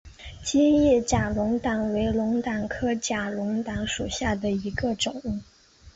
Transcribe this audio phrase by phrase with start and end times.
[0.43, 5.43] 尖叶假龙胆为龙胆科假龙胆属下的一个种。